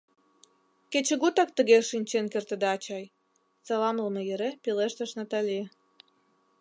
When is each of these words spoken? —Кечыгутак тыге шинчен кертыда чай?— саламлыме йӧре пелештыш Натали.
—Кечыгутак 0.91 1.49
тыге 1.57 1.77
шинчен 1.89 2.25
кертыда 2.33 2.73
чай?— 2.83 3.03
саламлыме 3.65 4.21
йӧре 4.29 4.49
пелештыш 4.63 5.11
Натали. 5.17 5.59